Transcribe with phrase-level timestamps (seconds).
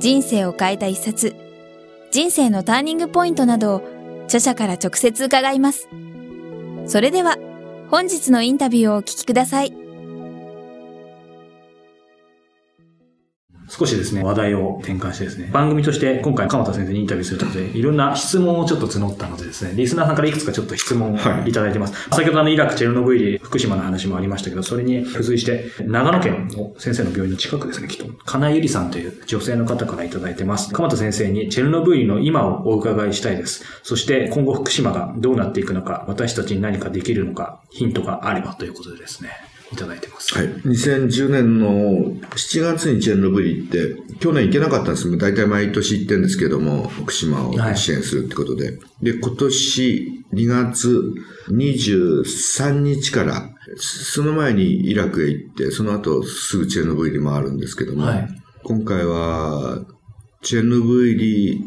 [0.00, 1.36] 人生を変えた一冊、
[2.10, 3.82] 人生のターニングポイントなどを
[4.24, 5.90] 著者から直接伺います。
[6.86, 7.36] それでは、
[7.90, 9.79] 本日のインタビューをお聞きください。
[13.70, 21.16] 少しですね、話題を転換してですね、番組として今回鎌田先生にインタビューするとで、いろんな質問をちょっと募ったのでですね、リスナーさんからいくつかちょっと質問を
[21.46, 21.94] いただいてます。
[21.94, 30.72] はい、先ほどあのイラク、チェルノブイリ、福島の話もありましたけど、それに付随して、長野県の先生の病院の近くですね、きっと、金井ゆりさんという女性の方からいただいてます。
[30.72, 33.64] 鎌田先生にチェルノブイリの今をお伺いしたいです。
[33.84, 39.30] そして今後福島がどうなっていくのか、私たちに何かできるのか、ヒントがあればということでですね。
[39.72, 40.36] いただいてます。
[40.36, 40.48] はい。
[40.48, 41.68] 2010年の
[42.30, 48.70] 7月にチェンノブリって、去年行けなかったんです大体毎年行ってるんですけども、福島を支援するってことで。
[48.70, 51.14] はい、で、今年2月
[51.50, 58.28] 23日から、その前にイラクへ行って、その後すぐチェンノブイリ回るんですけども、はい、
[58.64, 59.84] 今回は、
[60.42, 61.64] チェンノブイリ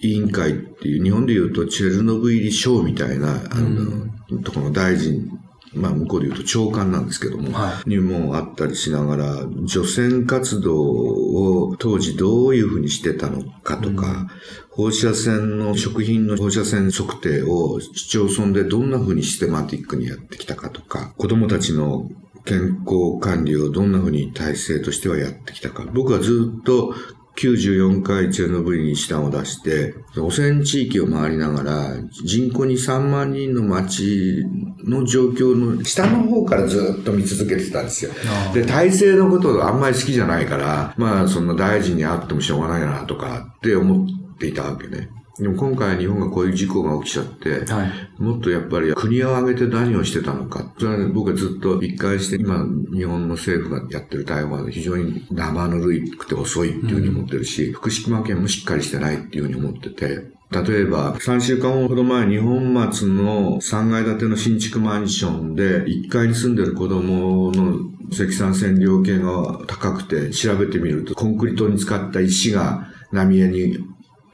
[0.00, 5.33] 委員会っていう、日本で言うとチェルノブイリ賞みたいな、あの、うん、ところの大臣
[5.74, 14.28] まあ向こうで言うと長官なんですけども、はい、にもあったりしながら、除染活動を当時どういうふうにしてたのかとか、うん、
[14.70, 22.10] 放射線の食品の放射線測定を市町村でどんなふうにシステマティックにやってきたかとか、子供たちの
[22.44, 25.84] 健康管理をどんなふうに体制としてはやってきたか。
[25.92, 26.94] 僕はずっと
[27.36, 34.44] 94回チェルノブイリに下を出して、汚染地域を回りながら、人口に3万人の町
[34.84, 38.12] の状況の下の方からずっと見続けてたんですよ。
[38.52, 44.06] で、体制のことあんまり好きじゃないから、まあそんな大臣に会ってもしょうがないなとかって思っ
[44.38, 45.10] ていたわけね。
[45.38, 50.72] でも今回日本がこういう事故が起きちゃって、はい、もっとやっぱり国を挙げて何をしてたのか。
[50.78, 67.78] それは、ね、僕はずっと一貫して今日本の政府がやってる対応は非常に生ぬるいくて遅いっていうふうに思ってるし、うん、福島県もしっかりしてないっていうふうに思ってて、例えば、3週間ほど前、日本松の3階建ての新築マンションで、1階に住んでる子供の
[68.12, 73.78] 積算線量計が高くて、調べてみると、コンクリートに使った石が浪江に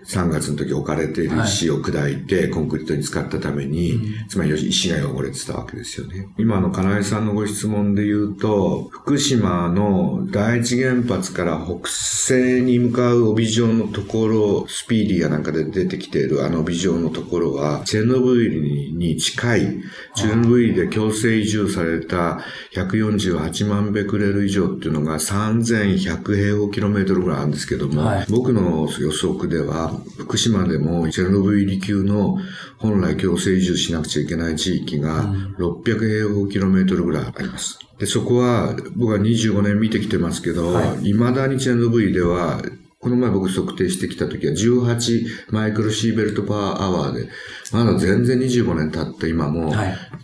[0.07, 6.29] 3月の時置かれている石を砕いてコンクリートに使ったために、はい、つまり石が汚れてたわけですよね。
[6.39, 19.81] 今の金井さんのご質問で言うと、福島の第一原発から北西に向かう帯状のところ、スピーディーやなんかで出てきているあの帯状のところは、チェノブイリに近い、
[20.15, 22.41] チェノブイリで強制移住された
[22.75, 32.39] 148万ベクレル以上っていうのが3100平方キロメートルぐらいあるんですけども、はい、僕の予測では、福島でもチェルノブイリ級の
[32.79, 35.25] 本来強制移住しなくちゃいけない地域が
[35.59, 37.79] 600平方キロメートルぐらいあります。
[37.99, 42.63] で、そこは僕は25年見てきてますけど、はい、未だにチェルノブイリでは
[43.01, 47.29] この前僕測定してきた時は18マイクロシーベルトパーアワーで、
[47.73, 49.73] まだ全然25年経った今も、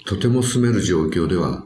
[0.04, 1.64] とても住める状況では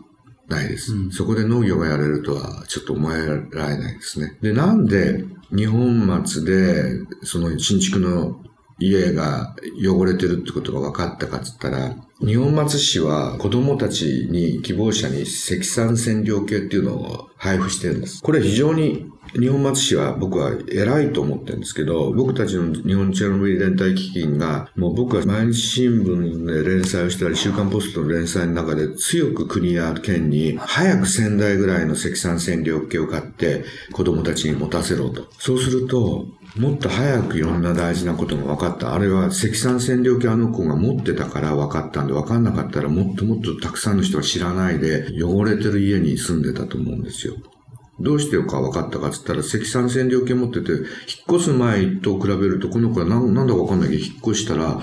[0.51, 4.37] ないです、うん、そこで農業がやれるとはちょっと思えられないですね。
[4.43, 5.25] で、なんで
[5.55, 8.43] 日本松で、その新築の
[8.79, 18.23] 家が汚れてるってことが分かったかっつったら、日本松市は子供たちに、希望者に積算線量計っていうのを配布してるんです。
[18.23, 19.07] これ非常に
[19.39, 35.27] 日本松市は僕は偉いと思ってるんですけど、僕たちの日本チェルノブイリ連帯基金が、もう僕は毎日新聞で連載をしたり、週刊ポストの連載の中で強く国や県に早く1000台ぐらいの積算線量計を買って子供たちに持たせろと。
[35.39, 38.95] そうすると、もっと早くいろんな大事なことが分かった。
[38.95, 47.35] あれは積算線量計あの子が持ってたから分かったんで、分かんなかったらもっともっとたくさんの人が知らないで汚れてる家に住んでたと思うんですよ。
[48.01, 50.85] どうしてよか分かったかっつったら、積算線量計持ってて、引っ
[51.37, 54.81] 越す前と比べると、この子はなんなんだか分かんないけど、引っ越したら、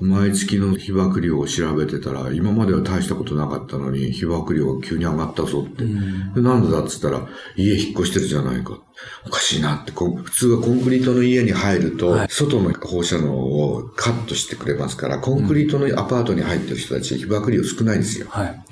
[0.00, 5.84] 毎月の被曝量を調べてたら、今までは大したことなかったのに、被曝量が急に上がったぞって。
[5.84, 7.26] でなんでだっつったら、
[7.56, 8.78] 家引っ越してるじゃないか。
[9.26, 18.26] おかしいなって、普通はコンクリートの家に入ると、外の放射能をカットしてくれますから、コンクリートのアパートに入ってる人たち、被曝量少ないんですよ。
[18.30, 18.64] はい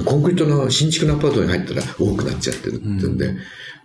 [0.00, 3.36] コンクリートの新築のアパートに入ったら多くなっちゃってるってんで、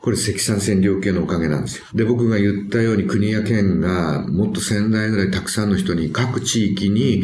[0.02, 1.86] これ積算線量計のおかげなんですよ。
[1.94, 7.24] で、僕が言ったように国や県がもっと1000台ぐらいたくさんの人に各地域に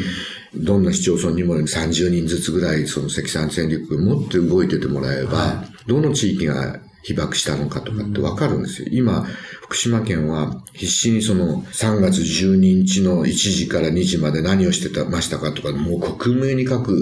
[0.56, 8.88] どんな市町村にも30人ずつぐらいその積算線力を持って動いててもらえば、はい、どの地域が被爆したのかとかってわかるんですよ。
[8.92, 9.24] 今、
[9.62, 16.96] 福島県は必死にその3月12日の1時から2時まで何をしてたましたかとか、もう克明に書く、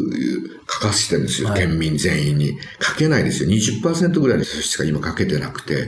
[0.67, 1.49] 書かせてるんですよ。
[1.49, 2.57] はい、県民全員に。
[2.81, 3.49] 書けないですよ。
[3.51, 5.87] 20%ぐらいの人しか今書けてなくて。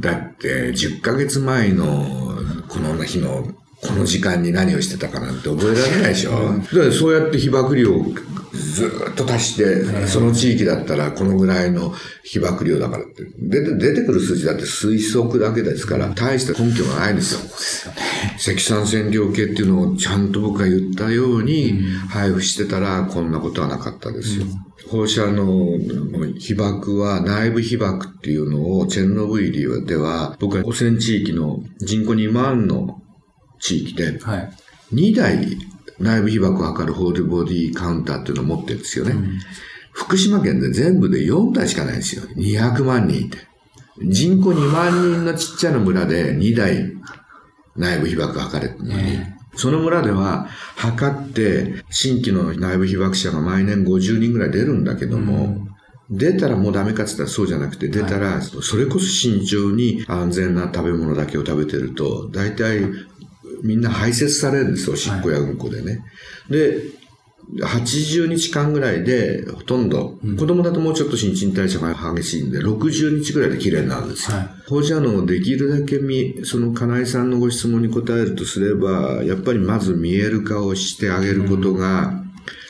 [0.00, 2.36] だって10ヶ月前の
[2.68, 3.54] この日の
[3.86, 6.36] この時間に何をしてたかなんて覚えられないでしょ？
[6.36, 8.04] うん、そうやって被爆量を
[8.52, 11.92] ずっと足して、その地域だったらこのぐらいの
[12.22, 13.24] 被爆量だからって。
[13.38, 17.40] 出て出てくる数字だって推測だけですから、大した根拠がないんですよ。
[17.40, 18.00] そうですよね。
[18.38, 24.44] 積算線量計っていうのをちゃんと僕が言ったように配布してたら、こんなことはなかったですよ。
[24.44, 25.78] うん、放射能
[26.38, 33.00] 被爆は内部被爆っていうのをチェンノブイリでは、僕は汚染地域の人口2万の
[33.60, 34.18] 地域で、
[34.92, 35.58] 2台
[35.98, 39.12] 内部被爆を測るホールボディカウンターっていうのを持ってるんですよね。
[39.12, 39.38] うん、
[39.92, 42.22] 福島県で全部で4台しかないんですよ。
[42.36, 43.38] 200万人いて。
[44.02, 46.92] 人口2万人のちっちゃな村で2台
[47.76, 55.74] 内部被爆測れてるのに、ね、その村では測って新規の内部被爆者が毎年50人ぐらい出るんだけども、うん、
[56.10, 62.82] 出たらもうダメかって言ったらそうじゃなくて、出たら、それこそ慎重に安全な食べ物だけを食べてると、大体
[63.64, 65.92] みんな排泄されるんですよ、しっこやうんこでね。
[65.92, 65.98] は
[66.50, 66.82] い、で、
[67.60, 74.36] 80日間ぐらいで、ほとんど、うん、子供だともうちょっと新陳代謝が激しいんで、60日ぐらいで綺麗になるんですよ。
[74.36, 82.23] はい、放射能をできるだけみ、その金井さんのご質問に答えるとすれば、やっぱりまず見える化をしてあげることが、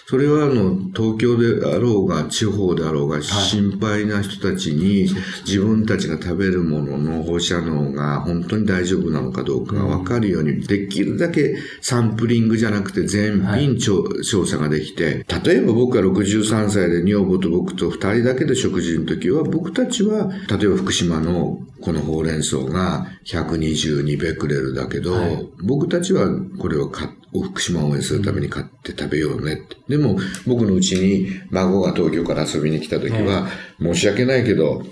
[0.07, 5.09] それはあの、東京であろうが、地方であろうが、心配な人たちに、
[5.47, 14.05] 自分たちが食べるものの放射能が本当に大丈夫なのかどうかがわかるように、できるだけサンプリングじゃなくて全品調
[14.47, 25.15] 査ができて、例えば僕が63歳で女房と僕と2人だけで食事の時は、僕たちは、例えば福島のこのほうれん草が122ベクレルだけど、
[25.63, 26.29] 僕たちは
[26.59, 29.77] これを買って、福島を応援するために買って食べようねって。
[29.89, 33.49] でも、僕のうちに孫が東京から遊びに来た時は、
[33.81, 34.85] 申し訳ないけど、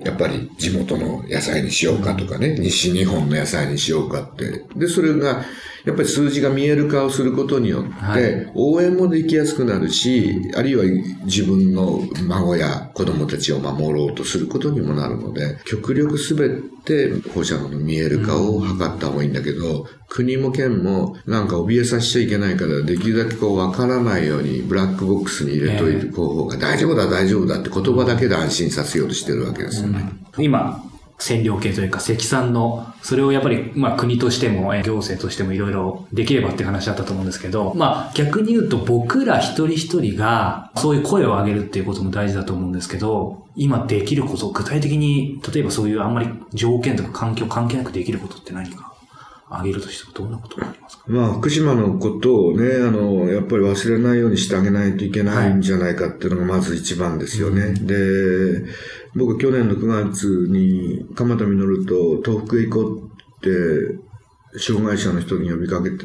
[0.00, 4.64] やっぱり地元の野菜にしようかとかね、西日本の野菜にしようかって。
[4.76, 5.44] で、それが、
[5.84, 10.84] やっぱり数字が見える化をすることによって、応援もできやすくなるし、あるいは
[11.24, 16.50] 自分の孫や子供たちを守ろうとすることにもなるので、極力すべ
[16.84, 30.12] て放射能の見える化を図った方がいいんだけど、国も県もなんか怯えさせちゃいけないから、できるだけこう分からないようにブラックボックスに入れといる方法が大丈夫だ大丈夫だって言葉だけで安心させようとしてるわけですよね。
[30.38, 30.84] 今、
[31.22, 48.91] 占領系というか積算の、それをやっぱり、まあ国としても行政としてもいろいろできればって話だったと思うんですけど、まあ逆に言うと僕ら一人一人がそういう声を上げるっていうことも大事だと思うんですけど、今できること、具体的に、例えばそういうあんまり条件とか環境関係なくできることって何か？
[49.58, 51.04] あげるとしてはどんなことがありますか？
[51.08, 57.62] まあ、福島のことをね、あの、やっぱり忘れないようにしてあげないといけないんじゃないかっていうのがまず一番ですよね。
[57.62, 58.64] はい、で、
[59.14, 63.98] 僕去年の9月に鎌田実と東北へ行こうって
[64.58, 65.96] 障害者の人に呼びかけて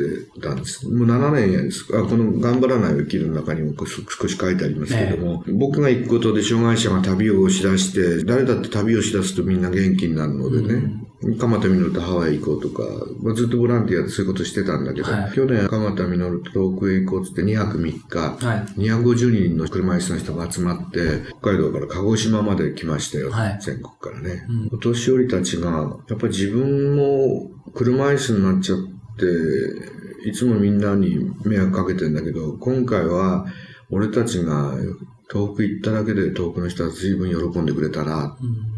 [0.42, 0.88] たんです。
[0.90, 1.86] もう7年やです。
[1.94, 11.08] あこの頑張らないを生きる中にも少し書いてありますけども、ね、僕が行くことで障害者が旅をしだして、誰だって旅をしだすとみんな元気になるのでね、うん、
[11.40, 12.84] 鎌田実とハワイ行こうとか、
[13.24, 24.70] まあ、ずっとボランティアでそういうことしてたんだけど、はい、去年鎌田実と遠くへ行こうって2泊3日、はい、250人の車椅子の人が集まって、北海道から鹿児島まで来ましたよ、はい、全国からね、うん。
[24.74, 33.48] お年寄りたちが、やっぱり自分も車椅子になっちゃって、いつもみんなに迷惑かけてんだけど、今回は
[33.90, 34.76] 俺たちが
[35.30, 38.38] 遠く行っただけで遠くの人は随分喜んでくれたな。
[38.42, 38.77] うん、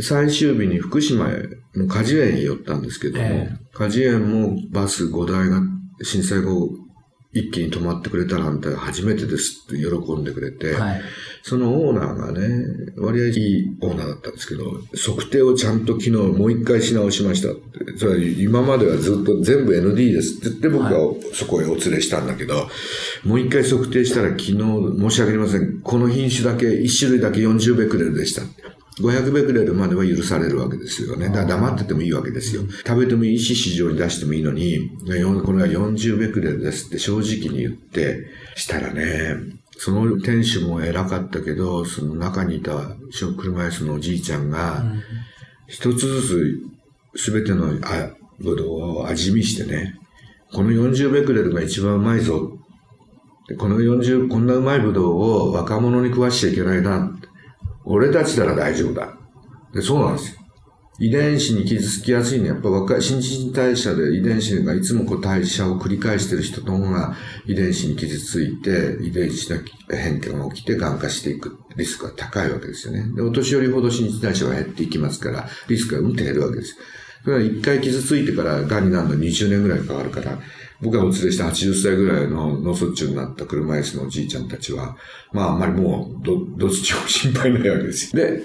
[0.00, 1.28] 最終日に福島
[1.74, 5.62] の果樹園へ寄ったんですけども、えー、果樹園もバス5台が
[6.02, 6.70] 震災後
[7.34, 11.02] 一気に止まってくれたなんて初めてですって喜んでくれて、はい、
[11.42, 12.66] そのオーナーがね、
[12.98, 14.64] 割合いいオーナーだったんですけど、
[14.94, 17.96] 測定をちゃんと昨日もう一回し直しましたって。
[17.96, 22.68] それは今まではずっと全部 ND ですって言って僕はそこへお連れしたんだけど、は
[23.24, 25.80] い、もう一回測定したら昨日申し訳ありません。
[25.80, 28.42] この品種だけ、一種類だけ40ベクレルでした。
[29.00, 31.28] 500ベクレルまでは許されるわけですよね。
[31.28, 32.62] だから黙っててもいいわけですよ。
[32.86, 34.90] 食べてもいいし、市場に出してもいいのに、
[35.44, 39.36] これは40ベクレルですって正直に言って、したらね、
[39.78, 42.96] その店主も偉かったけど、その中にいた
[43.38, 44.84] 車椅子のおじいちゃんが、
[45.66, 46.22] 一つず
[47.14, 47.72] つ全ての
[48.40, 49.98] ぶどうを味見してね、
[50.52, 52.58] この40ベクレルが一番うまいぞ。
[53.58, 57.10] この40、こんなうまいぶどうを若者に食わしちゃいけないな。
[57.84, 59.16] 俺たちなら大丈夫だ。
[59.74, 60.42] で、そうなんですよ。
[60.98, 69.58] 遺伝子に傷つきやすいのは、やっぱ若い、新陳代謝で遺伝子がいつもこう代謝を繰り返してる人の方が遺伝子に傷ついて、遺伝子の
[69.90, 73.04] 変化が起きて癌化していくリスクが高いわけですよね。
[73.16, 76.76] で、お年寄りほど新陳代謝が減っていきますから、リスクがうんと減るわけです。
[77.24, 80.38] それは一回傷ついてから癌になるの20年ぐらいかかるから、
[80.82, 84.96] 僕がお連れした80歳ぐらいの脳卒中になった車椅子のおじいちゃんたちは、
[85.32, 88.22] まああんまりもうど、どっちも心配ないわけですよ。
[88.24, 88.42] で、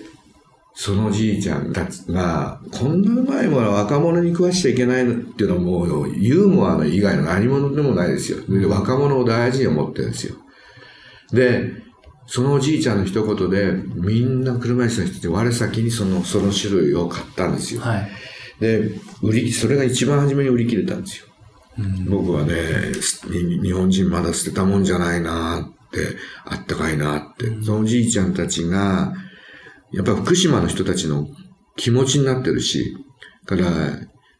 [0.79, 8.37] そのじいちゃんたちが、こんなうまいものは若者に食わしちゃいけないっていうのはもう、ユーモアの以外の何者でもないですよ。
[8.47, 10.35] で若者を大事に思ってるんですよ。
[11.31, 11.71] で、
[12.27, 17.81] そのおじいちゃんの一言で、みんな車椅子の人って我先にその、その種類を買ったんですよ。
[17.81, 18.11] はい、
[18.59, 18.91] で、
[19.23, 21.25] 売り、それが一番初めに売り切れたんですよ。
[21.79, 22.53] うん、僕はね、
[23.61, 27.45] 日本人まだ捨てたもんじゃないなって、あったかいなって。
[27.63, 29.13] そのおじいちゃんたちが、
[29.91, 31.27] やっぱ福島の人たちの
[31.75, 32.95] 気持ちになってるし、
[33.45, 33.63] から、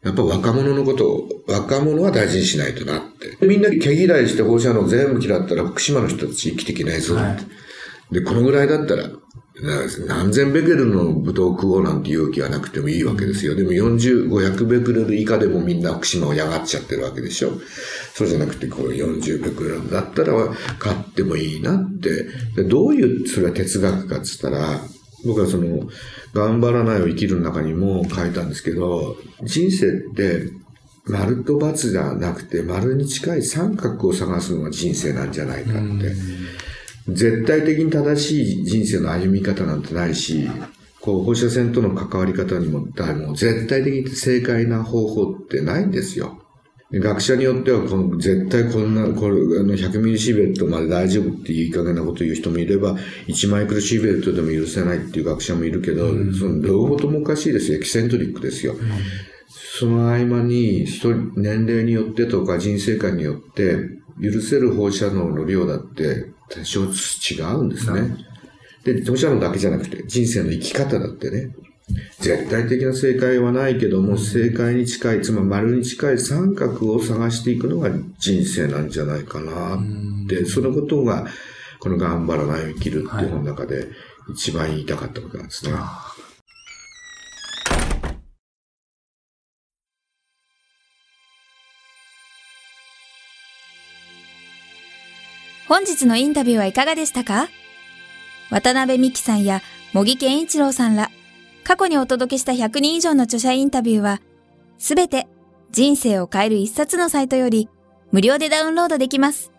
[0.02, 3.44] やっぱ若者のことを、若者は大事にしないとなって。
[3.44, 7.22] みんな毛嫌いして放射能全部嫌ったら福島の人たち生きていけないぞって。
[7.22, 7.36] は
[8.12, 9.10] い、で、このぐらいだったら、
[9.60, 13.56] 何千ベクレルのブドウ食おうなんて勇気はなくてもいいわけですよ。
[13.56, 17.52] でも40、500ベクレル以下でもみんな福島を嫌がっちゃってるわけでしょ。
[18.14, 20.32] そうじゃなくて、こう40ベクレルだったら
[20.78, 22.62] 買ってもいいなって。
[22.64, 24.80] どういう、それは哲学かっつったら、
[25.26, 25.88] 僕はその、
[26.32, 30.52] 頑張らないを生きる中にも書いたんですけど、人生って、
[31.06, 36.14] 丸と×じゃなくて、丸に近い三角を探すのが人生なんじゃないかって。
[37.08, 40.48] 絶対的に正しい人生の歩み方なんてないし、
[41.00, 46.42] こう、放射線との関わり方にも、も絶対的に正解な方法ってないんですよ。
[46.90, 52.96] 学者によってはこの、絶対こんな、これ、あの、100ミリシーベルトまで大丈夫っていい加減なこと言う人もいれば、
[53.26, 57.78] 1マイクロシーベルトでも許せないっていう学者もいるけど、うん、その両方ともおかしいですよ。
[57.78, 58.72] エキセントリックですよ。
[58.72, 58.80] うん、
[59.78, 63.76] その合間に、人、年齢によってとか人生観によって、
[64.22, 68.16] 許せる放射能の量だって多少違うんですね。
[68.84, 71.54] で、放射能だけじゃなくて、人生の生き方だってね、
[72.20, 81.26] 絶対的な正解はないけども、正解に近い、つまり丸に近い三角を探していくのが人生なんじゃないかなって、そのことが、
[81.80, 83.88] この頑張らないを生きるっていう本の中で
[84.30, 85.72] 一番言いたかったことなんですね。
[85.72, 85.78] は
[86.24, 86.27] い
[95.68, 97.50] 本日のインタビューはいかがでしたか？
[98.50, 99.60] 渡辺美希さんや
[99.92, 101.10] 茂木健一郎さんら
[101.62, 104.22] 過去にお届けした100人以上の著者インタビューは、
[104.78, 105.28] すべて
[105.70, 107.68] 人生を変える一冊のサイトより
[108.12, 109.52] 無料でダウンロードできます。